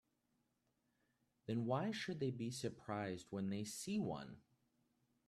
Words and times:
Then 1.45 1.67
why 1.67 1.91
should 1.91 2.19
they 2.19 2.31
be 2.31 2.49
surprised 2.49 3.27
when 3.29 3.51
they 3.51 3.63
see 3.63 3.99
one? 3.99 4.37